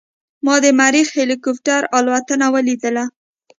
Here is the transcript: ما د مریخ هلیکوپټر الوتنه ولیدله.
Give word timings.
ما 0.45 0.55
د 0.63 0.65
مریخ 0.79 1.07
هلیکوپټر 1.19 1.81
الوتنه 1.97 2.47
ولیدله. 2.55 3.05